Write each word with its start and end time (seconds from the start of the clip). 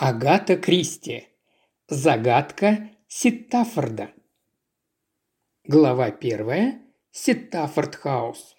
Агата 0.00 0.56
Кристи. 0.56 1.26
Загадка 1.88 2.90
Ситтафорда. 3.08 4.12
Глава 5.66 6.12
первая. 6.12 6.80
Ситтафорд 7.10 7.96
Хаус. 7.96 8.54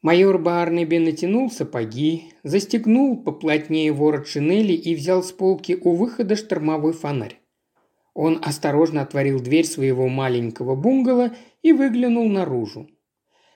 Майор 0.00 0.38
Барнеби 0.38 0.98
натянул 0.98 1.50
сапоги, 1.50 2.30
застегнул 2.44 3.20
поплотнее 3.20 3.90
ворот 3.90 4.28
шинели 4.28 4.74
и 4.74 4.94
взял 4.94 5.24
с 5.24 5.32
полки 5.32 5.76
у 5.82 5.96
выхода 5.96 6.36
штормовой 6.36 6.92
фонарь. 6.92 7.40
Он 8.14 8.40
осторожно 8.44 9.02
отворил 9.02 9.40
дверь 9.40 9.66
своего 9.66 10.06
маленького 10.06 10.76
бунгало 10.76 11.34
и 11.62 11.72
выглянул 11.72 12.28
наружу. 12.28 12.88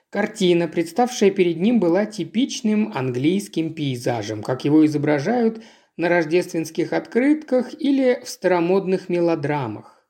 Картина, 0.09 0.67
представшая 0.67 1.31
перед 1.31 1.61
ним, 1.61 1.79
была 1.79 2.05
типичным 2.05 2.91
английским 2.93 3.73
пейзажем, 3.73 4.43
как 4.43 4.65
его 4.65 4.85
изображают– 4.85 5.63
на 5.99 6.07
рождественских 6.07 6.93
открытках 6.93 7.73
или 7.77 8.21
в 8.23 8.29
старомодных 8.29 9.09
мелодрамах. 9.09 10.01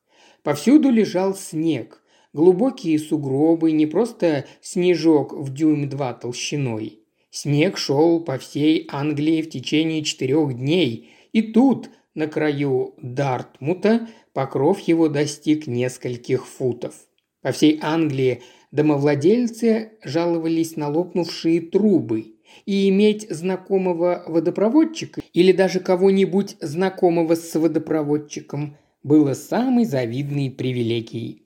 Повсюду 0.43 0.91
лежал 0.91 1.33
снег, 1.35 2.03
глубокие 2.31 2.99
сугробы, 2.99 3.71
не 3.71 3.87
просто 3.87 4.45
снежок 4.61 5.33
в 5.33 5.51
дюйм-два 5.51 6.13
толщиной. 6.13 6.99
Снег 7.31 7.79
шел 7.79 8.23
по 8.23 8.37
всей 8.37 8.87
Англии 8.91 9.41
в 9.41 9.49
течение 9.49 10.03
четырех 10.03 10.53
дней, 10.53 11.09
и 11.33 11.41
тут, 11.41 11.89
на 12.13 12.27
краю 12.27 12.93
Дартмута, 13.01 14.07
покров 14.33 14.81
его 14.81 15.07
достиг 15.07 15.65
нескольких 15.65 16.45
футов. 16.45 16.93
По 17.41 17.51
всей 17.51 17.79
Англии 17.81 18.43
домовладельцы 18.71 19.93
жаловались 20.03 20.75
на 20.75 20.89
лопнувшие 20.89 21.61
трубы– 21.61 22.35
и 22.65 22.89
иметь 22.89 23.29
знакомого 23.29 24.23
водопроводчика 24.27 25.21
или 25.33 25.51
даже 25.51 25.79
кого-нибудь 25.79 26.57
знакомого 26.61 27.35
с 27.35 27.53
водопроводчиком 27.57 28.77
было 29.03 29.33
самой 29.33 29.85
завидной 29.85 30.51
привилегией. 30.51 31.43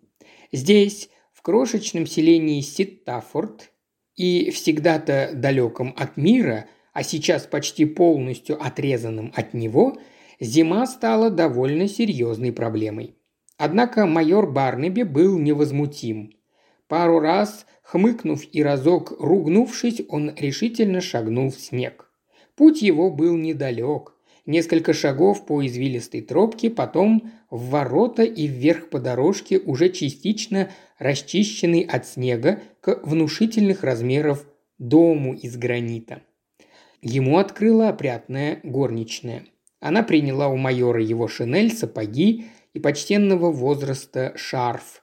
Здесь, 0.52 1.10
в 1.34 1.42
крошечном 1.42 2.06
селении 2.06 2.62
Ситтафорд 2.62 3.72
и 4.16 4.52
всегда-то 4.52 5.32
далеком 5.34 5.94
от 5.98 6.18
мира, 6.18 6.68
а 6.94 7.04
сейчас 7.04 7.46
почти 7.46 7.86
полностью 7.86 8.64
отрезанным 8.64 9.32
от 9.36 9.54
него, 9.54 9.98
зима 10.40 10.86
стала 10.86 11.30
довольно 11.30 11.88
серьезной 11.88 12.52
проблемой. 12.52 13.16
Однако 13.58 14.06
майор 14.06 14.52
Барнеби 14.52 15.04
был 15.04 15.38
невозмутим. 15.38 16.34
Пару 16.94 17.20
раз 17.20 17.66
Хмыкнув 17.82 18.44
и 18.52 18.62
разок 18.62 19.14
ругнувшись, 19.20 20.04
он 20.10 20.32
решительно 20.38 21.02
шагнул 21.02 21.50
в 21.50 21.60
снег. 21.60 22.08
Путь 22.56 22.84
его 22.84 23.10
был 23.10 23.36
недалек. 23.36 24.14
Несколько 24.46 24.94
шагов 24.94 25.48
по 25.48 25.66
извилистой 25.66 26.22
тропке, 26.22 26.70
потом 26.70 27.32
в 27.50 27.72
ворота 27.72 28.22
и 28.22 28.46
вверх 28.46 28.92
по 28.92 29.00
дорожке, 29.00 29.58
уже 29.58 29.90
частично 29.90 30.70
расчищенный 31.00 31.82
от 31.82 32.06
снега 32.06 32.62
к 32.80 33.00
внушительных 33.02 33.84
размеров 33.84 34.46
дому 34.78 35.34
из 35.34 35.58
гранита. 35.58 36.22
Ему 37.02 37.40
открыла 37.40 37.90
опрятная 37.90 38.60
горничная. 38.62 39.46
Она 39.80 40.04
приняла 40.04 40.48
у 40.48 40.58
майора 40.58 41.02
его 41.02 41.28
шинель, 41.28 41.72
сапоги 41.72 42.46
и 42.76 42.80
почтенного 42.80 43.52
возраста 43.52 44.34
шарф– 44.36 45.00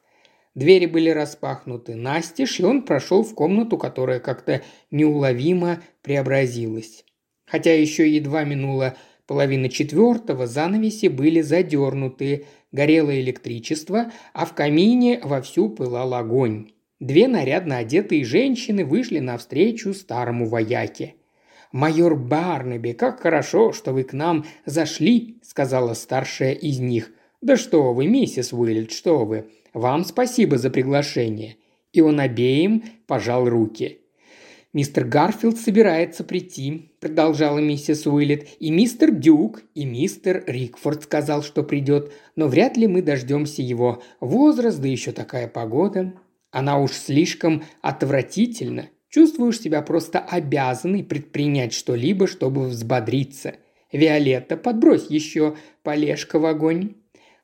Двери 0.55 0.87
были 0.87 1.11
распахнуты 1.11 1.95
настежь, 1.95 2.59
и 2.59 2.65
он 2.65 2.83
прошел 2.83 3.23
в 3.23 3.34
комнату, 3.34 3.79
которая 3.79 4.19
как-то 4.19 4.62
неуловимо 4.91 5.81
преобразилась. 6.03 7.05
Хотя 7.47 7.75
еще 7.75 8.09
едва 8.09 8.45
минула 8.45 8.97
половина 9.27 9.69
четвертого, 9.69 10.47
занавеси 10.47 11.06
были 11.06 11.41
задернуты, 11.41 12.47
горело 12.73 13.19
электричество, 13.21 14.12
а 14.34 14.45
в 14.45 14.55
камине 14.55 15.21
вовсю 15.23 15.69
пылал 15.69 16.15
огонь. 16.15 16.72
Две 16.99 17.28
нарядно 17.28 17.78
одетые 17.78 18.25
женщины 18.25 18.84
вышли 18.84 19.21
навстречу 19.21 19.94
старому 19.94 20.47
вояке. 20.47 21.15
«Майор 21.72 22.17
Барнаби, 22.17 22.93
как 22.93 23.21
хорошо, 23.21 23.72
что 23.72 23.93
вы 23.93 24.03
к 24.03 24.12
нам 24.12 24.44
зашли»,— 24.67 25.38
сказала 25.43 25.94
старшая 25.94 26.53
из 26.53 26.81
них. 26.81 27.12
«Да 27.43 27.56
что 27.56 27.95
вы, 27.95 28.06
миссис 28.06 28.53
Уиллет, 28.53 28.93
что 28.93 29.25
вы. 29.25 29.47
Вам 29.73 30.05
спасибо 30.05 30.59
за 30.59 30.69
приглашение». 30.69 31.56
И 31.93 32.03
он 32.03 32.21
обеим 32.21 32.84
пожал 33.06 33.49
руки. 33.49 34.01
«Мистер 34.73 35.05
Гарфилд 35.05 35.59
собирается 35.59 36.23
прийти»,– 36.23 36.93
продолжала 37.00 37.59
миссис 37.59 38.06
Уиллет. 38.06 38.47
«И 38.61 38.71
мистер 38.71 39.11
Дюк, 39.11 39.62
и 39.75 39.84
мистер 39.84 40.45
Рикфорд 40.47 41.03
сказал, 41.05 41.43
что 41.43 41.65
придет, 41.65 42.12
но 42.37 42.47
вряд 42.47 42.77
ли 42.77 42.87
мы 42.87 43.03
дождемся 43.03 43.62
его. 43.62 44.03
Возраст, 44.21 44.79
да 44.79 44.87
еще 44.87 45.11
такая 45.11 45.49
погода. 45.49 46.12
Она 46.53 46.79
уж 46.79 46.93
слишком 46.93 47.65
отвратительна. 47.81 48.91
Чувствуешь 49.09 49.61
себя 49.61 49.83
просто 49.83 50.21
обязанный 50.21 51.03
предпринять 51.03 51.73
что-либо, 51.73 52.29
чтобы 52.29 52.69
взбодриться. 52.69 53.55
Виолетта, 53.91 54.56
подбрось 54.56 55.06
еще 55.09 55.56
полежка 55.83 56.39
в 56.39 56.45
огонь». 56.45 57.00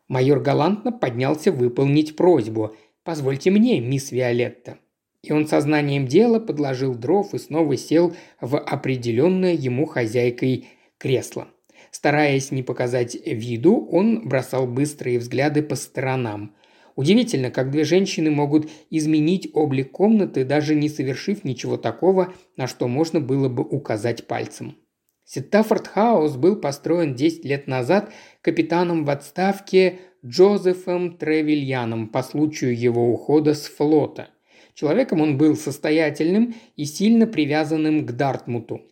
Майор 0.09 0.41
галантно 0.41 0.93
поднялся 0.93 1.50
выполнить 1.50 2.17
просьбу. 2.17 2.77
«Позвольте 3.03 3.50
мне, 3.50 3.81
мисс 3.81 4.12
Виолетта». 4.12 4.78
И 5.22 5.33
он 5.33 5.49
сознанием 5.49 6.06
дела 6.06 6.39
подложил 6.39 6.94
дров 6.94 7.34
и 7.34 7.39
снова 7.39 7.77
сел 7.77 8.15
в 8.41 8.59
определенное 8.59 9.55
ему 9.55 9.87
хозяйкой 9.87 10.69
кресло. 10.99 11.49
Стараясь 11.91 12.53
не 12.53 12.62
показать 12.62 13.17
виду, 13.25 13.89
он 13.91 14.28
бросал 14.28 14.67
быстрые 14.67 15.19
взгляды 15.19 15.62
по 15.62 15.75
сторонам. 15.75 16.55
Удивительно, 16.94 17.50
как 17.50 17.71
две 17.71 17.84
женщины 17.84 18.31
могут 18.31 18.71
изменить 18.91 19.50
облик 19.53 19.91
комнаты, 19.91 20.44
даже 20.44 20.75
не 20.75 20.88
совершив 20.88 21.44
ничего 21.44 21.77
такого, 21.77 22.33
на 22.56 22.67
что 22.67 22.88
можно 22.88 23.21
было 23.21 23.49
бы 23.49 23.62
указать 23.65 24.27
пальцем. 24.27 24.77
Ситтафорд 25.26 25.88
Хаус 25.88 26.37
был 26.37 26.54
построен 26.54 27.16
10 27.16 27.44
лет 27.44 27.66
назад 27.66 28.12
капитаном 28.42 29.04
в 29.04 29.10
отставке 29.10 29.98
Джозефом 30.25 31.16
Тревильяном 31.16 32.09
по 32.09 32.22
случаю 32.22 32.78
его 32.78 33.10
ухода 33.12 33.54
с 33.54 33.66
флота. 33.66 34.28
Человеком 34.75 35.20
он 35.20 35.37
был 35.37 35.56
состоятельным 35.56 36.54
и 36.76 36.84
сильно 36.84 37.26
привязанным 37.26 38.06
к 38.06 38.12
Дартмуту. 38.12 38.82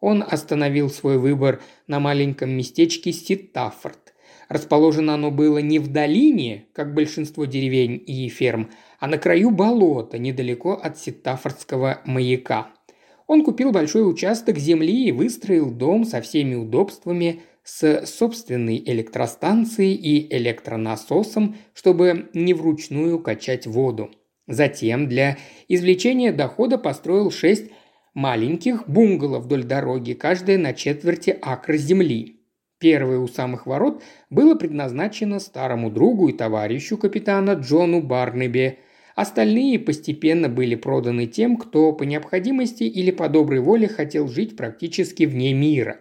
Он 0.00 0.24
остановил 0.28 0.90
свой 0.90 1.16
выбор 1.16 1.62
на 1.86 2.00
маленьком 2.00 2.50
местечке 2.50 3.12
Ситтафорд. 3.12 4.14
Расположено 4.48 5.14
оно 5.14 5.30
было 5.30 5.58
не 5.58 5.78
в 5.78 5.92
долине, 5.92 6.66
как 6.72 6.92
большинство 6.92 7.44
деревень 7.44 8.02
и 8.04 8.28
ферм, 8.28 8.70
а 8.98 9.06
на 9.06 9.16
краю 9.16 9.52
болота, 9.52 10.18
недалеко 10.18 10.72
от 10.72 10.98
Ситтафордского 10.98 12.00
маяка– 12.04 12.70
он 13.26 13.44
купил 13.44 13.72
большой 13.72 14.08
участок 14.08 14.58
земли 14.58 15.06
и 15.06 15.12
выстроил 15.12 15.70
дом 15.70 16.04
со 16.04 16.20
всеми 16.20 16.54
удобствами, 16.54 17.42
с 17.64 18.04
собственной 18.04 18.76
электростанцией 18.76 19.94
и 19.94 20.36
электронасосом, 20.36 21.56
чтобы 21.72 22.28
не 22.34 22.52
вручную 22.52 23.18
качать 23.18 23.66
воду. 23.66 24.10
Затем 24.46 25.08
для 25.08 25.38
извлечения 25.68 26.30
дохода 26.30 26.76
построил 26.76 27.30
шесть 27.30 27.70
маленьких 28.12 28.86
бунгало 28.88 29.38
вдоль 29.38 29.64
дороги, 29.64 30.12
каждая 30.12 30.58
на 30.58 30.74
четверти 30.74 31.36
акра 31.40 31.78
земли. 31.78 32.42
Первое 32.78 33.18
у 33.18 33.28
самых 33.28 33.66
ворот 33.66 34.02
было 34.28 34.54
предназначено 34.56 35.40
старому 35.40 35.90
другу 35.90 36.28
и 36.28 36.34
товарищу 36.34 36.98
капитана 36.98 37.52
Джону 37.52 38.02
Барнеби, 38.02 38.78
Остальные 39.14 39.78
постепенно 39.78 40.48
были 40.48 40.74
проданы 40.74 41.26
тем, 41.26 41.56
кто 41.56 41.92
по 41.92 42.02
необходимости 42.02 42.82
или 42.82 43.12
по 43.12 43.28
доброй 43.28 43.60
воле 43.60 43.86
хотел 43.86 44.26
жить 44.26 44.56
практически 44.56 45.22
вне 45.24 45.52
мира. 45.52 46.00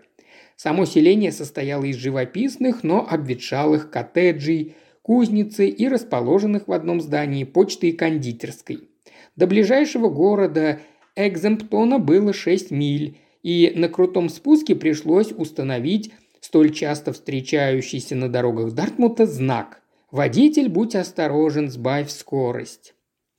Само 0.55 0.85
селение 0.85 1.31
состояло 1.31 1.83
из 1.83 1.97
живописных, 1.97 2.83
но 2.83 3.05
обветшалых 3.07 3.91
коттеджей, 3.91 4.75
кузницы 5.03 5.67
и 5.67 5.87
расположенных 5.87 6.67
в 6.67 6.71
одном 6.71 7.01
здании 7.01 7.43
почты 7.43 7.89
и 7.89 7.91
кондитерской. 7.91 8.89
До 9.35 9.45
ближайшего 9.45 10.09
города 10.09 10.79
Экземптона 11.15 11.99
было 11.99 12.33
6 12.33 12.71
миль, 12.71 13.17
и 13.43 13.73
на 13.75 13.89
крутом 13.89 14.29
спуске 14.29 14.75
пришлось 14.75 15.31
установить 15.31 16.11
столь 16.39 16.71
часто 16.71 17.13
встречающийся 17.13 18.15
на 18.15 18.29
дорогах 18.29 18.73
Дартмута 18.73 19.25
знак 19.25 19.81
«Водитель, 20.11 20.69
будь 20.69 20.95
осторожен, 20.95 21.69
сбавь 21.69 22.09
скорость». 22.09 22.93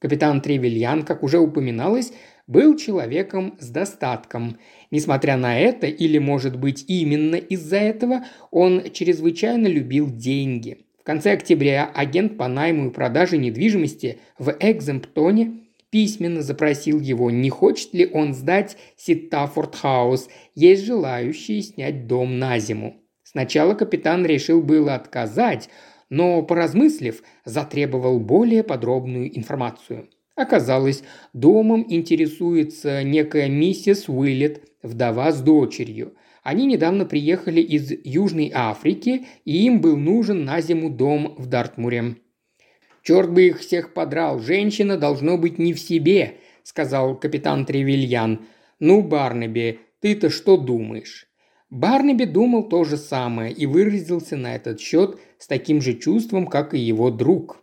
Капитан 0.04 0.42
Тревельян, 0.42 1.02
как 1.02 1.22
уже 1.22 1.38
упоминалось, 1.38 2.12
был 2.46 2.76
человеком 2.76 3.56
с 3.58 3.70
достатком. 3.70 4.58
Несмотря 4.90 5.38
на 5.38 5.58
это, 5.58 5.86
или, 5.86 6.18
может 6.18 6.58
быть, 6.58 6.84
именно 6.88 7.36
из-за 7.36 7.78
этого, 7.78 8.26
он 8.50 8.90
чрезвычайно 8.92 9.66
любил 9.66 10.14
деньги. 10.14 10.84
В 11.00 11.04
конце 11.04 11.32
октября 11.32 11.90
агент 11.94 12.36
по 12.36 12.48
найму 12.48 12.88
и 12.88 12.92
продаже 12.92 13.38
недвижимости 13.38 14.18
в 14.38 14.54
Экземптоне 14.60 15.62
письменно 15.88 16.42
запросил 16.42 17.00
его, 17.00 17.30
не 17.30 17.48
хочет 17.48 17.94
ли 17.94 18.06
он 18.06 18.34
сдать 18.34 18.76
Ситтафорд 18.98 19.74
Хаус, 19.74 20.28
есть 20.54 20.84
желающие 20.84 21.62
снять 21.62 22.06
дом 22.06 22.38
на 22.38 22.58
зиму. 22.58 23.00
Сначала 23.22 23.72
капитан 23.72 24.26
решил 24.26 24.62
было 24.62 24.96
отказать, 24.96 25.70
но, 26.10 26.42
поразмыслив, 26.42 27.22
затребовал 27.44 28.20
более 28.20 28.62
подробную 28.62 29.36
информацию. 29.36 30.08
Оказалось, 30.36 31.04
домом 31.32 31.86
интересуется 31.88 33.02
некая 33.02 33.48
миссис 33.48 34.08
Уиллет, 34.08 34.68
вдова 34.82 35.32
с 35.32 35.40
дочерью. 35.40 36.14
Они 36.42 36.66
недавно 36.66 37.06
приехали 37.06 37.60
из 37.60 37.90
Южной 38.04 38.50
Африки, 38.54 39.26
и 39.44 39.64
им 39.64 39.80
был 39.80 39.96
нужен 39.96 40.44
на 40.44 40.60
зиму 40.60 40.90
дом 40.90 41.34
в 41.38 41.46
Дартмуре. 41.46 42.16
«Черт 43.02 43.32
бы 43.32 43.46
их 43.46 43.60
всех 43.60 43.94
подрал, 43.94 44.40
женщина 44.40 44.96
должно 44.96 45.38
быть 45.38 45.58
не 45.58 45.72
в 45.72 45.78
себе»,– 45.78 46.38
сказал 46.62 47.18
капитан 47.18 47.64
Тревельян. 47.64 48.46
«Ну, 48.80 49.02
Барнаби, 49.02 49.80
ты-то 50.00 50.30
что 50.30 50.56
думаешь?» 50.56 51.28
Барнаби 51.70 52.24
думал 52.24 52.68
то 52.68 52.84
же 52.84 52.96
самое 52.96 53.52
и 53.52 53.66
выразился 53.66 54.36
на 54.36 54.54
этот 54.54 54.80
счет 54.80 55.18
с 55.38 55.46
таким 55.46 55.80
же 55.80 55.94
чувством, 55.94 56.46
как 56.46 56.74
и 56.74 56.78
его 56.78 57.10
друг. 57.10 57.60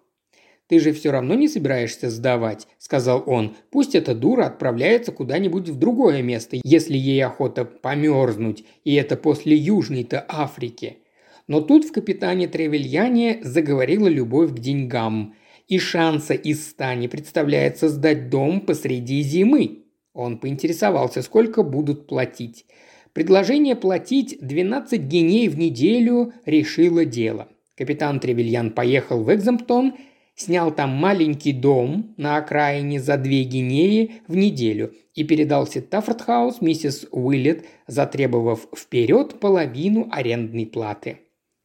«Ты 0.68 0.80
же 0.80 0.94
все 0.94 1.12
равно 1.12 1.36
не 1.36 1.50
собираешься 1.50 2.10
сдавать»,– 2.10 2.68
сказал 2.78 3.24
он. 3.26 3.56
«Пусть 3.72 3.94
эта 3.94 4.16
дура 4.16 4.46
отправляется 4.46 5.12
куда-нибудь 5.12 5.68
в 5.68 5.78
другое 5.78 6.22
место, 6.22 6.58
если 6.64 6.98
ей 6.98 7.24
охота 7.26 7.66
померзнуть, 7.66 8.64
и 8.86 8.96
это 8.96 9.18
после 9.18 9.56
Южной-то 9.56 10.26
Африки». 10.30 11.00
Но 11.48 11.60
тут 11.60 11.84
в 11.84 11.92
капитане 11.92 12.48
Тревельяне 12.48 13.42
заговорила 13.44 14.08
любовь 14.08 14.52
к 14.52 14.60
деньгам. 14.60 15.36
И 15.68 15.78
шанса 15.80 16.34
из 16.34 16.66
ста 16.66 16.96
не 16.96 17.10
представляется 17.10 17.90
сдать 17.90 18.30
дом 18.30 18.62
посреди 18.62 19.22
зимы. 19.22 19.84
Он 20.14 20.38
поинтересовался, 20.38 21.22
сколько 21.22 21.64
будут 21.64 22.08
платить. 22.08 22.66
Предложение 23.14 23.76
платить 23.76 24.38
12 24.42 25.02
гиней 25.02 25.50
в 25.50 25.58
неделю 25.58 26.34
решило 26.46 27.06
дело. 27.06 27.50
Капитан 27.76 28.20
Тревельян 28.20 28.72
поехал 28.72 29.24
в 29.24 29.34
Экзамптон– 29.34 29.96
снял 30.36 30.72
там 30.72 30.90
маленький 30.90 31.54
дом 31.54 32.14
на 32.18 32.38
окраине 32.38 33.00
за 33.00 33.18
две 33.18 33.44
гинеи 33.44 34.22
в 34.28 34.36
неделю 34.36 34.94
и 35.14 35.24
передал 35.24 35.68
Ситтафорд-хаус 35.68 36.62
миссис 36.62 37.08
Уиллет, 37.12 37.66
затребовав 37.88 38.68
вперед 38.76 39.40
половину 39.40 40.08
арендной 40.12 40.66
платы. 40.66 41.20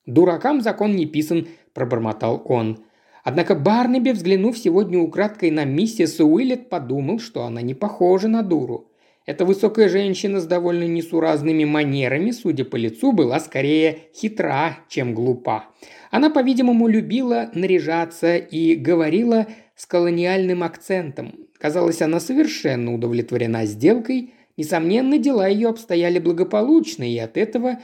«Дуракам 0.05 0.61
закон 0.61 0.95
не 0.95 1.07
писан»,– 1.07 1.49
пробормотал 1.75 2.43
он. 2.45 2.85
Однако 3.25 3.57
Барнаби, 3.57 4.11
взглянув 4.11 4.57
сегодня 4.57 4.99
украдкой 4.99 5.51
на 5.51 5.65
миссис 5.65 6.21
Уиллет, 6.21 6.69
подумал, 6.69 7.19
что 7.19 7.43
она 7.45 7.61
не 7.61 7.75
похожа 7.75 8.29
на 8.29 8.43
дуру. 8.43 8.89
Эта 9.27 9.45
высокая 9.45 9.89
женщина 9.89 10.41
с 10.41 10.47
довольно 10.47 10.85
несуразными 10.85 11.65
манерами, 11.65 12.31
судя 12.31 12.65
по 12.65 12.77
лицу, 12.77 13.11
была 13.11 13.41
скорее 13.41 13.99
хитра, 14.15 14.79
чем 14.89 15.15
глупа. 15.15 15.65
Она, 16.13 16.31
по-видимому, 16.31 16.87
любила 16.87 17.51
наряжаться 17.53 18.37
и 18.37 18.77
говорила 18.77 19.49
с 19.75 19.85
колониальным 19.87 20.63
акцентом. 20.63 21.35
Казалось, 21.59 22.03
она 22.03 22.21
совершенно 22.21 22.95
удовлетворена 22.95 23.67
сделкой. 23.67 24.33
Несомненно, 24.57 25.19
дела 25.19 25.49
ее 25.49 25.71
обстояли 25.71 26.21
благополучно, 26.21 27.03
и 27.03 27.19
от 27.19 27.37
этого, 27.37 27.81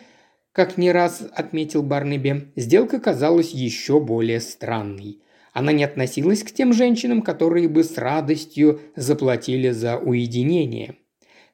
как 0.52 0.78
не 0.78 0.92
раз 0.92 1.26
отметил 1.34 1.82
Барнеби, 1.82 2.52
сделка 2.54 3.00
казалась 3.00 3.50
еще 3.50 3.98
более 3.98 4.40
странной. 4.40 5.18
Она 5.52 5.72
не 5.72 5.82
относилась 5.82 6.44
к 6.44 6.52
тем 6.52 6.72
женщинам, 6.72 7.20
которые 7.20 7.68
бы 7.68 7.82
с 7.82 7.98
радостью 7.98 8.80
заплатили 8.94 9.70
за 9.70 9.98
уединение. 9.98 10.96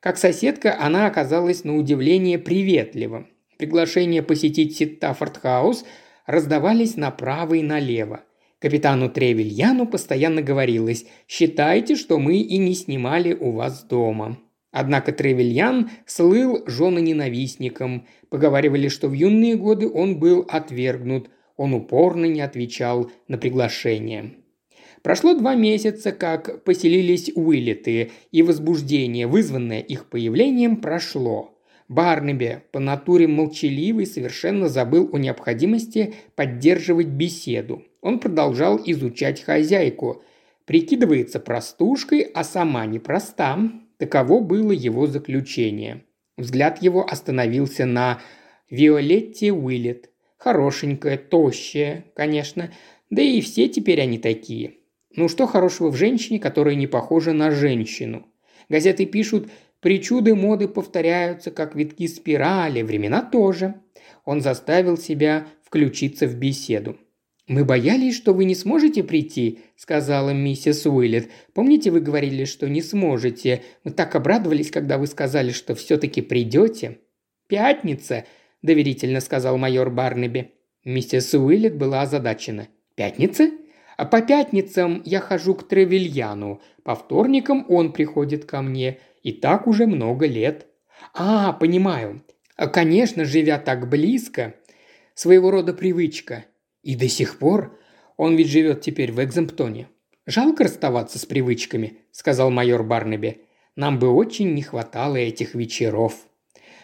Как 0.00 0.16
соседка 0.16 0.76
она 0.78 1.06
оказалась 1.06 1.64
на 1.64 1.76
удивление 1.76 2.38
приветлива. 2.38 3.26
Приглашения 3.58 4.22
посетить 4.22 4.76
Ситтафорд-хаус 4.76 5.84
раздавались 6.26 6.96
направо 6.96 7.54
и 7.54 7.62
налево. 7.62 8.20
Капитану 8.60 9.10
Тревельяну 9.10 9.86
постоянно 9.86 10.42
говорилось 10.42 11.06
«Считайте, 11.26 11.96
что 11.96 12.18
мы 12.18 12.36
и 12.36 12.58
не 12.58 12.74
снимали 12.74 13.34
у 13.34 13.52
вас 13.52 13.84
дома». 13.84 14.38
Однако 14.70 15.12
Тревельян 15.12 15.90
слыл 16.06 16.62
женоненавистником. 16.66 18.06
Поговаривали, 18.28 18.88
что 18.88 19.08
в 19.08 19.14
юные 19.14 19.56
годы 19.56 19.88
он 19.88 20.18
был 20.20 20.46
отвергнут. 20.48 21.30
Он 21.56 21.74
упорно 21.74 22.26
не 22.26 22.40
отвечал 22.40 23.10
на 23.26 23.38
приглашение. 23.38 24.34
Прошло 25.02 25.34
два 25.34 25.54
месяца, 25.54 26.12
как 26.12 26.64
поселились 26.64 27.30
Уиллеты, 27.34 28.10
и 28.32 28.42
возбуждение, 28.42 29.26
вызванное 29.26 29.80
их 29.80 30.06
появлением, 30.06 30.76
прошло. 30.76 31.54
Барнаби, 31.88 32.62
по 32.70 32.80
натуре 32.80 33.26
молчаливый, 33.26 34.06
совершенно 34.06 34.68
забыл 34.68 35.08
о 35.12 35.18
необходимости 35.18 36.14
поддерживать 36.34 37.06
беседу. 37.06 37.82
Он 38.02 38.18
продолжал 38.18 38.78
изучать 38.84 39.42
хозяйку. 39.42 40.22
Прикидывается 40.66 41.40
простушкой, 41.40 42.20
а 42.20 42.44
сама 42.44 42.84
непроста. 42.84 43.58
Таково 43.96 44.40
было 44.40 44.72
его 44.72 45.06
заключение. 45.06 46.04
Взгляд 46.36 46.82
его 46.82 47.06
остановился 47.08 47.86
на 47.86 48.20
Виолетте 48.68 49.50
Уиллет. 49.50 50.10
Хорошенькая, 50.36 51.16
тощая, 51.16 52.04
конечно. 52.14 52.70
Да 53.08 53.22
и 53.22 53.40
все 53.40 53.68
теперь 53.68 54.00
они 54.02 54.18
такие. 54.18 54.77
Ну 55.18 55.26
что 55.26 55.48
хорошего 55.48 55.90
в 55.90 55.96
женщине, 55.96 56.38
которая 56.38 56.76
не 56.76 56.86
похожа 56.86 57.32
на 57.32 57.50
женщину? 57.50 58.24
Газеты 58.68 59.04
пишут, 59.04 59.50
причуды 59.80 60.36
моды 60.36 60.68
повторяются, 60.68 61.50
как 61.50 61.74
витки 61.74 62.06
спирали, 62.06 62.82
времена 62.82 63.22
тоже. 63.22 63.74
Он 64.24 64.40
заставил 64.40 64.96
себя 64.96 65.48
включиться 65.64 66.28
в 66.28 66.36
беседу. 66.36 66.98
«Мы 67.48 67.64
боялись, 67.64 68.14
что 68.14 68.32
вы 68.32 68.44
не 68.44 68.54
сможете 68.54 69.02
прийти»,– 69.02 69.58
сказала 69.76 70.30
миссис 70.30 70.86
Уиллет. 70.86 71.30
«Помните, 71.52 71.90
вы 71.90 71.98
говорили, 71.98 72.44
что 72.44 72.68
не 72.68 72.80
сможете? 72.80 73.64
Мы 73.82 73.90
так 73.90 74.14
обрадовались, 74.14 74.70
когда 74.70 74.98
вы 74.98 75.08
сказали, 75.08 75.50
что 75.50 75.74
все-таки 75.74 76.22
придете». 76.22 76.98
«Пятница»,– 77.48 78.24
доверительно 78.62 79.18
сказал 79.18 79.58
майор 79.58 79.90
Барнаби. 79.90 80.52
Миссис 80.84 81.34
Уиллет 81.34 81.76
была 81.76 82.02
озадачена. 82.02 82.68
«Пятница? 82.94 83.50
А 83.98 84.04
по 84.06 84.22
пятницам 84.22 85.02
я 85.04 85.20
хожу 85.20 85.56
к 85.56 85.66
Тревельяну, 85.66 86.62
по 86.84 86.94
вторникам 86.94 87.66
он 87.68 87.92
приходит 87.92 88.44
ко 88.44 88.62
мне. 88.62 89.00
И 89.24 89.32
так 89.32 89.66
уже 89.66 89.86
много 89.86 90.24
лет. 90.24 90.68
А, 91.14 91.52
понимаю. 91.52 92.22
А, 92.56 92.68
конечно, 92.68 93.24
живя 93.24 93.58
так 93.58 93.88
близко, 93.88 94.54
своего 95.14 95.50
рода 95.50 95.74
привычка. 95.74 96.44
И 96.84 96.94
до 96.94 97.08
сих 97.08 97.40
пор 97.40 97.76
он 98.16 98.36
ведь 98.36 98.46
живет 98.46 98.82
теперь 98.82 99.10
в 99.10 99.22
Экземптоне. 99.22 99.88
Жалко 100.26 100.62
расставаться 100.62 101.18
с 101.18 101.26
привычками, 101.26 101.98
сказал 102.12 102.50
майор 102.50 102.84
Барнаби. 102.84 103.42
Нам 103.74 103.98
бы 103.98 104.10
очень 104.10 104.54
не 104.54 104.62
хватало 104.62 105.16
этих 105.16 105.56
вечеров. 105.56 106.14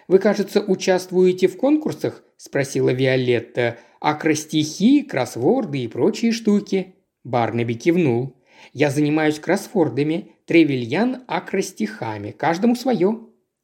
Вы, 0.08 0.18
кажется, 0.18 0.60
участвуете 0.60 1.46
в 1.46 1.56
конкурсах? 1.58 2.24
спросила 2.38 2.90
Виолетта. 2.90 3.78
Акростихи, 4.00 5.02
кроссворды 5.02 5.78
и 5.78 5.88
прочие 5.88 6.32
штуки. 6.32 6.93
Барнаби 7.24 7.74
кивнул. 7.74 8.36
«Я 8.72 8.90
занимаюсь 8.90 9.38
кроссвордами, 9.38 10.28
Тревельян– 10.46 11.24
акростихами, 11.26 12.30
каждому 12.30 12.76
свое». 12.76 13.18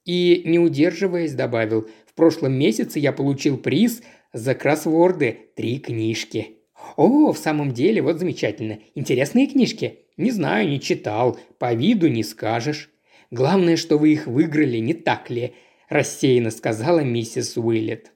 И, 0.05 0.43
не 0.47 0.59
удерживаясь, 0.59 1.35
добавил, 1.35 1.88
«В 2.07 2.14
прошлом 2.14 2.55
месяце 2.55 2.99
я 2.99 3.12
получил 3.12 3.59
приз 3.59 4.02
за 4.33 4.55
кроссворды 4.55 5.50
три 5.55 5.79
книжки». 5.79 6.57
«О, 6.97 7.33
в 7.33 7.38
самом 7.38 7.73
деле, 7.73 8.02
вот 8.02 8.19
замечательно. 8.19 8.81
Интересные 8.95 9.47
книжки?» 9.47 10.00
«Не 10.17 10.31
знаю, 10.31 10.69
не 10.69 10.81
читал. 10.81 11.38
По 11.59 11.73
виду 11.75 12.09
не 12.09 12.23
скажешь». 12.23 12.90
«Главное, 13.31 13.76
что 13.76 13.97
вы 13.97 14.12
их 14.12 14.26
выиграли, 14.26 14.79
не 14.79 14.95
так 14.95 15.31
ли?»– 15.31 15.55
рассеянно 15.88 16.50
сказала 16.50 17.00
миссис 17.00 17.57
Уиллет. 17.57 18.12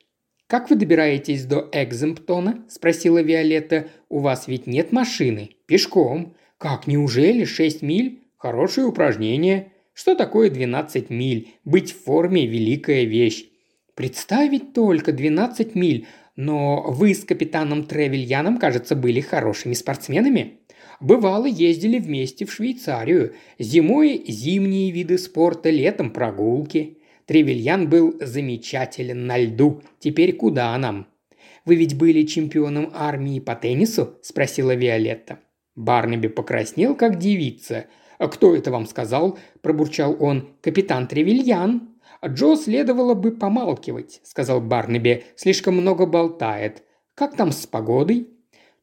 «Как 0.55 0.71
вы 0.71 0.77
добираетесь 0.77 1.47
до 1.47 1.69
Экземптона?»– 1.73 2.65
спросила 2.69 3.21
Виолетта. 3.21 3.89
«У 4.09 4.21
вас 4.21 4.47
ведь 4.47 4.69
нет 4.69 4.93
машины. 4.93 5.57
Пешком. 5.67 6.37
Как, 6.59 6.87
неужели? 6.87 7.43
Шесть 7.43 7.83
миль? 7.83 8.23
Хорошее 8.37 8.87
упражнение. 8.87 9.73
Что 9.95 10.15
такое 10.15 10.51
двенадцать 10.51 11.11
миль? 11.11 11.49
Быть 11.65 11.91
в 11.91 12.05
форме– 12.05 12.47
великая 12.47 13.03
вещь. 13.03 13.47
Представить 13.97 14.73
только 14.73 15.11
двенадцать 15.11 15.75
миль. 15.75 16.07
Но 16.37 16.85
вы 16.89 17.15
с 17.15 17.25
капитаном 17.25 17.83
Тревельяном, 17.83 18.59
кажется, 18.59 18.95
были 18.95 19.21
хорошими 19.21 19.75
спортсменами. 19.75 20.61
Бывало, 21.01 21.47
ездили 21.47 21.99
вместе 21.99 22.45
в 22.45 22.53
Швейцарию. 22.53 23.35
Зимой– 23.59 24.23
зимние 24.29 24.93
виды 24.93 25.19
спорта, 25.19 25.71
летом– 25.71 26.11
прогулки. 26.13 26.99
Тревельян 27.27 27.89
был 27.89 28.17
замечателен 28.21 29.27
на 29.27 29.39
льду. 29.39 29.83
Теперь 29.99 30.35
куда 30.37 30.77
нам?» 30.79 31.07
«Вы 31.65 31.77
ведь 31.77 31.97
были 31.97 32.25
чемпионом 32.25 32.91
армии 32.93 33.41
по 33.41 33.55
теннису?»– 33.55 34.19
спросила 34.23 34.75
Виолетта. 34.75 35.39
Барнаби 35.75 36.29
покраснел, 36.29 36.95
как 36.95 37.19
девица. 37.19 37.87
«А 38.19 38.29
кто 38.29 38.55
это 38.55 38.71
вам 38.71 38.87
сказал?»– 38.87 39.39
пробурчал 39.63 40.17
он. 40.21 40.51
«Капитан 40.61 41.09
Тревельян». 41.09 41.91
«Джо 42.25 42.57
следовало 42.57 43.15
бы 43.15 43.33
помалкивать»,– 43.33 44.21
сказал 44.25 44.61
Барнаби. 44.61 45.25
«Слишком 45.37 45.77
много 45.77 46.07
болтает. 46.07 46.83
Как 47.15 47.37
там 47.37 47.53
с 47.53 47.67
погодой?» 47.67 48.29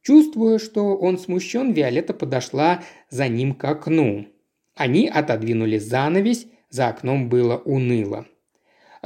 Чувствуя, 0.02 0.58
что 0.58 0.96
он 0.96 1.16
смущен, 1.16 1.72
Виолетта 1.72 2.12
подошла 2.12 2.82
за 3.08 3.28
ним 3.28 3.54
к 3.54 3.64
окну. 3.64 4.26
Они 4.74 5.08
отодвинули 5.08 5.78
занавесь, 5.78 6.46
за 6.70 6.88
окном 6.88 7.28
было 7.28 7.56
уныло. 7.58 8.26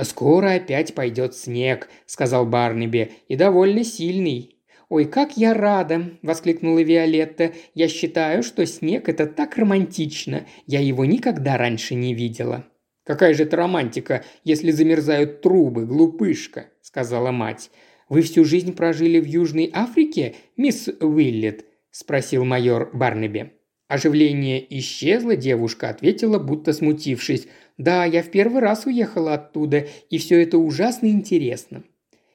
«Скоро 0.03 0.55
опять 0.55 0.95
пойдет 0.95 1.35
снег»,– 1.35 1.89
сказал 2.07 2.47
Барнаби,– 2.47 3.13
«и 3.29 3.37
довольно 3.37 3.83
сильный». 3.83 4.57
«Ой, 4.89 5.05
как 5.05 5.37
я 5.37 5.53
рада!»– 5.53 6.11
воскликнула 6.23 6.81
Виолетта. 6.81 7.53
«Я 7.75 7.89
считаю, 7.89 8.43
что 8.43 8.65
снег– 8.67 9.09
это 9.09 9.27
так 9.27 9.57
романтично. 9.57 10.47
Я 10.67 10.81
его 10.81 11.05
никогда 11.05 11.57
раньше 11.57 11.95
не 11.95 12.15
видела». 12.15 12.67
«Какая 13.05 13.35
же 13.35 13.45
это 13.45 13.57
романтика, 13.57 14.25
если 14.45 14.71
замерзают 14.71 15.41
трубы, 15.41 15.87
глупышка»,– 15.87 16.67
сказала 16.83 17.31
мать. 17.31 17.71
«Вы 18.09 18.23
всю 18.23 18.45
жизнь 18.45 18.75
прожили 18.75 19.19
в 19.19 19.25
Южной 19.25 19.71
Африке, 19.73 20.35
мисс 20.57 20.89
Уиллет?»– 21.01 21.65
спросил 21.91 22.45
майор 22.45 22.91
Барнаби. 22.93 23.53
Оживление 23.89 24.67
исчезло, 24.79 25.37
девушка 25.37 25.89
ответила, 25.89 26.41
будто 26.41 26.73
смутившись. 26.73 27.47
«Да, 27.79 28.05
я 28.05 28.23
в 28.23 28.31
первый 28.31 28.61
раз 28.61 28.87
уехала 28.87 29.35
оттуда, 29.35 29.87
и 30.11 30.19
все 30.19 30.43
это 30.43 30.59
ужасно 30.59 31.07
интересно». 31.07 31.85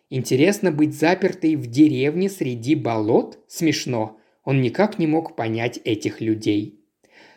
«Интересно 0.10 0.72
быть 0.72 0.94
запертой 0.94 1.56
в 1.56 1.68
деревне 1.68 2.30
среди 2.30 2.76
болот? 2.76 3.40
Смешно». 3.48 4.18
Он 4.44 4.62
никак 4.62 5.00
не 5.00 5.08
мог 5.08 5.36
понять 5.36 5.80
этих 5.84 6.20
людей. 6.20 6.80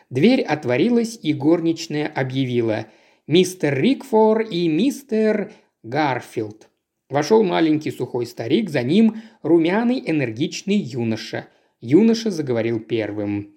Дверь 0.09 0.41
отворилась, 0.41 1.17
и 1.21 1.33
горничная 1.33 2.07
объявила 2.07 2.87
«Мистер 3.27 3.79
Рикфор 3.79 4.41
и 4.41 4.67
мистер 4.67 5.51
Гарфилд». 5.83 6.69
Вошел 7.09 7.43
маленький 7.43 7.91
сухой 7.91 8.25
старик, 8.25 8.69
за 8.69 8.81
ним 8.81 9.21
румяный 9.43 10.01
энергичный 10.05 10.75
юноша. 10.75 11.47
Юноша 11.79 12.31
заговорил 12.31 12.79
первым. 12.79 13.53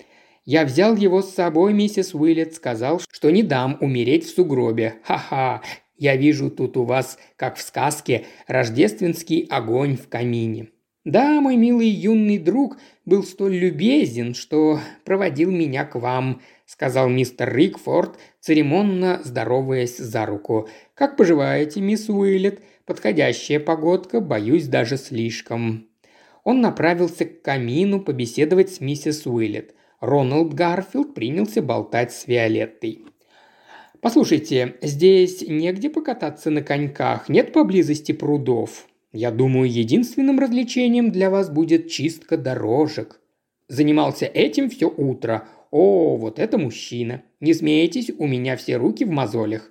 «Я 0.49 0.64
взял 0.64 0.97
его 0.97 1.21
с 1.21 1.35
собой, 1.35 1.75
миссис 1.75 2.14
Уиллет, 2.14 2.55
сказал, 2.55 3.02
что 3.11 3.31
не 3.31 3.43
дам 3.43 3.76
умереть 3.83 4.25
в 4.25 4.35
сугробе. 4.35 4.95
Ха-ха! 5.05 5.61
Я 5.99 6.17
вижу 6.17 6.50
тут 6.50 6.78
у 6.78 6.85
вас, 6.85 7.19
как 7.37 7.57
в 7.57 7.61
сказке, 7.61 8.25
рождественский 8.47 9.47
огонь 9.50 9.99
в 9.99 10.09
камине». 10.09 10.69
«Да, 11.05 11.43
мой 11.43 11.57
милый 11.57 11.88
юный 11.88 12.38
друг 12.38 12.78
был 13.05 13.25
столь 13.25 13.57
любезен, 13.57 14.33
что 14.33 14.81
проводил 15.05 15.50
меня 15.50 15.85
к 15.85 15.97
вам»,– 15.97 16.40
сказал 16.64 17.11
мистер 17.11 17.55
Рикфорд, 17.55 18.19
церемонно 18.40 19.21
здороваясь 19.23 19.99
за 19.99 20.25
руку. 20.25 20.67
«Как 20.95 21.19
поживаете, 21.19 21.83
мисс 21.83 22.09
Уиллет? 22.09 22.62
Подходящая 22.87 23.61
погодка, 23.61 24.23
боюсь, 24.23 24.67
даже 24.67 24.97
слишком». 24.97 25.88
Он 26.43 26.62
направился 26.62 27.26
к 27.26 27.43
камину 27.43 28.00
побеседовать 28.00 28.71
с 28.71 28.81
миссис 28.81 29.26
Уиллет. 29.26 29.75
Роналд 30.00 30.55
Гарфилд 30.55 31.14
принялся 31.14 31.61
болтать 31.61 32.12
с 32.12 32.28
Виолеттой. 32.28 33.05
«Послушайте, 34.00 34.76
здесь 34.81 35.43
негде 35.43 35.90
покататься 35.90 36.50
на 36.50 36.62
коньках, 36.62 37.28
нет 37.28 37.52
поблизости 37.52 38.12
прудов. 38.12 38.87
Я 39.12 39.33
думаю, 39.33 39.69
единственным 39.69 40.38
развлечением 40.38 41.11
для 41.11 41.31
вас 41.31 41.50
будет 41.50 41.90
чистка 41.90 42.37
дорожек». 42.37 43.21
Занимался 43.67 44.26
этим 44.26 44.71
все 44.71 44.88
утро. 44.88 45.49
О, 45.73 46.17
вот 46.17 46.38
это 46.38 46.59
мужчина. 46.59 47.23
Не 47.40 47.52
смейтесь, 47.52 48.11
у 48.17 48.26
меня 48.26 48.57
все 48.57 48.76
руки 48.76 49.05
в 49.05 49.11
мозолях. 49.11 49.71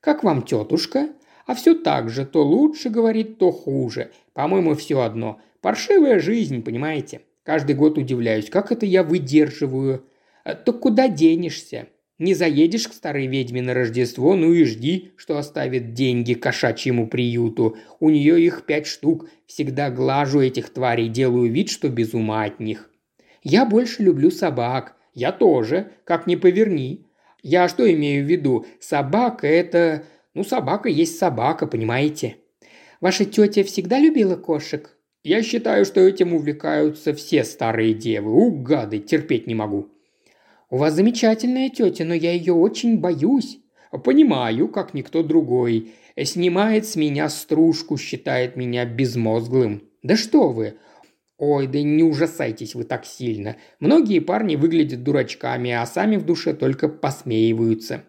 Как 0.00 0.24
вам 0.24 0.42
тетушка? 0.42 1.08
А 1.46 1.54
все 1.54 1.74
так 1.74 2.10
же, 2.10 2.26
то 2.26 2.44
лучше 2.44 2.90
говорит, 2.90 3.38
то 3.38 3.52
хуже. 3.52 4.10
По-моему, 4.34 4.74
все 4.74 5.00
одно. 5.00 5.40
Паршивая 5.62 6.18
жизнь, 6.18 6.62
понимаете? 6.62 7.22
Каждый 7.48 7.76
год 7.76 7.96
удивляюсь, 7.96 8.50
как 8.50 8.72
это 8.72 8.84
я 8.84 9.02
выдерживаю. 9.02 10.04
А 10.44 10.54
так 10.54 10.80
куда 10.80 11.08
денешься? 11.08 11.86
Не 12.18 12.34
заедешь 12.34 12.86
к 12.86 12.92
старой 12.92 13.26
ведьме 13.26 13.62
на 13.62 13.72
Рождество, 13.72 14.36
ну 14.36 14.52
и 14.52 14.64
жди, 14.64 15.12
что 15.16 15.38
оставит 15.38 15.94
деньги 15.94 16.34
кошачьему 16.34 17.08
приюту. 17.08 17.78
У 18.00 18.10
нее 18.10 18.38
их 18.44 18.66
пять 18.66 18.86
штук. 18.86 19.30
Всегда 19.46 19.88
глажу 19.88 20.42
этих 20.42 20.68
тварей, 20.68 21.08
делаю 21.08 21.50
вид, 21.50 21.70
что 21.70 21.88
без 21.88 22.12
ума 22.12 22.44
от 22.44 22.60
них. 22.60 22.90
Я 23.42 23.64
больше 23.64 24.02
люблю 24.02 24.30
собак. 24.30 24.96
Я 25.14 25.32
тоже, 25.32 25.92
как 26.04 26.26
ни 26.26 26.36
поверни. 26.36 27.06
Я 27.42 27.66
что 27.70 27.90
имею 27.90 28.26
в 28.26 28.28
виду? 28.28 28.66
Собака– 28.78 29.46
это 29.46 30.02
ну, 30.34 30.44
собака 30.44 30.90
есть 30.90 31.18
собака, 31.18 31.66
понимаете? 31.66 32.36
Ваша 33.00 33.24
тетя 33.24 33.64
всегда 33.64 33.98
любила 33.98 34.36
кошек? 34.36 34.97
Я 35.28 35.42
считаю, 35.42 35.84
что 35.84 36.00
этим 36.00 36.32
увлекаются 36.32 37.12
все 37.12 37.44
старые 37.44 37.92
девы. 37.92 38.32
У, 38.32 38.64
терпеть 38.64 39.46
не 39.46 39.54
могу. 39.54 39.90
У 40.70 40.78
вас 40.78 40.94
замечательная 40.94 41.68
тетя, 41.68 42.06
но 42.06 42.14
я 42.14 42.32
ее 42.32 42.54
очень 42.54 42.96
боюсь. 42.98 43.58
Понимаю, 44.04 44.68
как 44.68 44.94
никто 44.94 45.22
другой. 45.22 45.92
Снимает 46.18 46.86
с 46.86 46.96
меня 46.96 47.28
стружку, 47.28 47.98
считает 47.98 48.56
меня 48.56 48.86
безмозглым. 48.86 49.82
Да 50.02 50.16
что 50.16 50.48
вы, 50.48 50.78
Ой, 51.36 51.66
да 51.66 51.82
не 51.82 52.02
ужасайтесь 52.04 52.74
вы 52.74 52.84
так 52.84 53.04
сильно. 53.04 53.58
Многие 53.80 54.20
парни 54.20 54.56
выглядят 54.56 55.02
дурачками, 55.02 55.72
а 55.72 55.84
сами 55.84 56.16
в 56.16 56.24
душе 56.24 56.54
только 56.54 56.88
посмеиваются. 56.88 58.02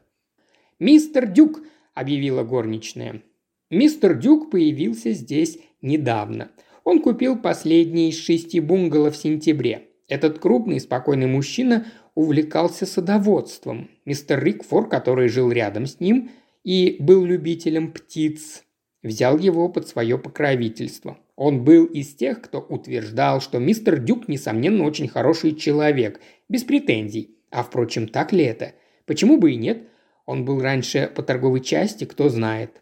«Мистер 0.79 1.27
Дюк, 1.27 1.59
объявила 1.93 2.43
горничная. 2.45 3.23
Мистер 3.69 4.17
Дюк 4.17 4.49
появился 4.51 5.11
здесь 5.11 5.59
недавно. 5.81 6.49
Он 6.83 7.01
купил 7.01 7.37
последний 7.37 8.09
из 8.09 8.17
шести 8.17 8.59
бунгало 8.59 9.11
в 9.11 9.17
сентябре. 9.17 9.87
Этот 10.07 10.39
крупный, 10.39 10.79
спокойный 10.79 11.27
мужчина 11.27 11.85
увлекался 12.15 12.85
садоводством. 12.85 13.89
Мистер 14.05 14.43
Рикфор, 14.43 14.89
который 14.89 15.29
жил 15.29 15.51
рядом 15.51 15.85
с 15.85 15.99
ним 15.99 16.31
и 16.63 16.97
был 16.99 17.23
любителем 17.23 17.91
птиц, 17.91 18.63
взял 19.03 19.37
его 19.37 19.69
под 19.69 19.87
свое 19.87 20.17
покровительство. 20.17 21.17
Он 21.35 21.63
был 21.63 21.85
из 21.85 22.15
тех, 22.15 22.41
кто 22.41 22.59
утверждал, 22.59 23.39
что 23.39 23.59
мистер 23.59 23.99
Дюк, 23.99 24.27
несомненно, 24.27 24.83
очень 24.83 25.07
хороший 25.07 25.55
человек, 25.55 26.19
без 26.49 26.63
претензий. 26.63 27.37
А 27.51 27.63
впрочем, 27.63 28.07
так 28.07 28.33
ли 28.33 28.43
это? 28.43 28.73
Почему 29.05 29.37
бы 29.37 29.53
и 29.53 29.55
нет? 29.55 29.87
Он 30.25 30.43
был 30.43 30.59
раньше 30.59 31.09
по 31.15 31.23
торговой 31.23 31.61
части, 31.61 32.03
кто 32.03 32.29
знает. 32.29 32.81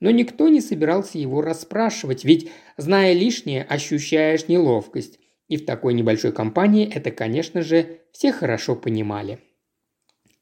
Но 0.00 0.10
никто 0.10 0.48
не 0.48 0.60
собирался 0.60 1.18
его 1.18 1.40
расспрашивать, 1.40 2.24
ведь, 2.24 2.50
зная 2.76 3.12
лишнее, 3.12 3.62
ощущаешь 3.62 4.48
неловкость. 4.48 5.18
И 5.48 5.56
в 5.56 5.66
такой 5.66 5.94
небольшой 5.94 6.32
компании 6.32 6.90
это, 6.92 7.10
конечно 7.10 7.62
же, 7.62 8.00
все 8.12 8.32
хорошо 8.32 8.76
понимали. 8.76 9.38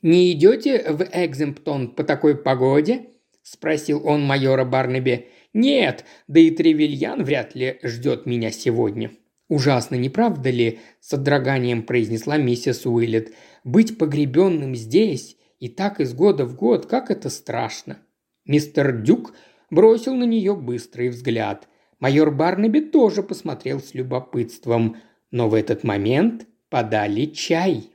«Не 0.02 0.32
идете 0.32 0.82
в 0.92 1.08
Экземптон 1.12 1.94
по 1.94 2.02
такой 2.02 2.36
погоде?»– 2.36 3.06
спросил 3.42 4.06
он 4.06 4.24
майора 4.24 4.64
Барнаби. 4.64 5.28
«Нет, 5.52 6.04
да 6.26 6.40
и 6.40 6.50
Тревельян 6.50 7.22
вряд 7.24 7.54
ли 7.54 7.78
ждет 7.82 8.26
меня 8.26 8.50
сегодня». 8.50 9.12
«Ужасно, 9.48 9.96
не 9.96 10.08
правда 10.08 10.50
ли?»– 10.50 10.80
с 11.00 11.10
содроганием 11.10 11.82
произнесла 11.82 12.36
миссис 12.36 12.86
Уиллет. 12.86 13.32
«Быть 13.64 13.98
погребенным 13.98 14.74
здесь 14.74 15.36
и 15.60 15.68
так 15.68 16.00
из 16.00 16.14
года 16.14 16.46
в 16.46 16.56
год, 16.56 16.86
как 16.86 17.10
это 17.10 17.28
страшно. 17.28 17.98
Мистер 18.44 19.00
Дюк 19.02 19.34
бросил 19.70 20.14
на 20.14 20.24
нее 20.24 20.54
быстрый 20.54 21.08
взгляд. 21.08 21.68
Майор 22.00 22.30
Барнаби 22.30 22.80
тоже 22.80 23.22
посмотрел 23.22 23.80
с 23.80 23.94
любопытством, 23.94 24.96
но 25.30 25.48
в 25.48 25.54
этот 25.54 25.84
момент 25.84 26.46
подали 26.68 27.26
чай. 27.26 27.90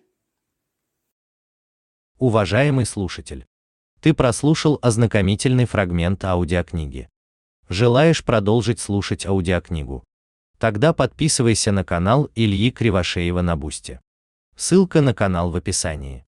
Уважаемый 2.17 2.85
слушатель, 2.85 3.45
ты 4.01 4.13
прослушал 4.13 4.79
ознакомительный 4.81 5.65
фрагмент 5.65 6.23
аудиокниги. 6.23 7.09
Желаешь 7.69 8.23
продолжить 8.23 8.79
слушать 8.79 9.25
аудиокнигу? 9.25 10.03
Тогда 10.57 10.93
подписывайся 10.93 11.71
на 11.71 11.83
канал 11.83 12.31
Ильи 12.33 12.71
Кривошеева 12.71 13.41
на 13.41 13.55
Бусте. 13.55 14.01
Ссылка 14.55 15.01
на 15.01 15.13
канал 15.13 15.51
в 15.51 15.55
описании. 15.55 16.26